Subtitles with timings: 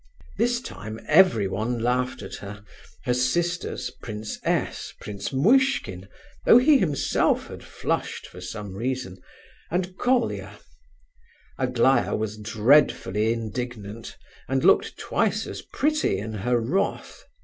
[0.39, 2.65] This time everyone laughed at her,
[3.03, 6.07] her sisters, Prince S., Prince Muishkin
[6.43, 9.17] (though he himself had flushed for some reason),
[9.69, 10.57] and Colia.
[11.59, 14.17] Aglaya was dreadfully indignant,
[14.47, 17.23] and looked twice as pretty in her wrath.